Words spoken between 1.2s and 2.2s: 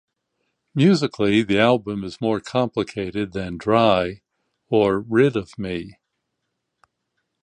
the album is